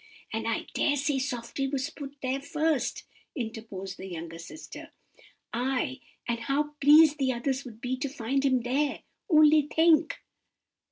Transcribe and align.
"'And 0.33 0.47
I 0.47 0.65
dare 0.73 0.95
say 0.95 1.19
Softy 1.19 1.67
was 1.67 1.91
put 1.91 2.19
there 2.23 2.41
first,' 2.41 3.03
interposed 3.35 3.97
the 3.99 4.07
younger 4.07 4.39
sister. 4.39 4.89
"'Ay, 5.53 5.99
and 6.27 6.39
how 6.39 6.71
pleased 6.81 7.19
the 7.19 7.31
others 7.31 7.65
would 7.65 7.81
be 7.81 7.95
to 7.97 8.09
find 8.09 8.43
him 8.43 8.63
there! 8.63 9.03
Only 9.29 9.67
think! 9.67 10.17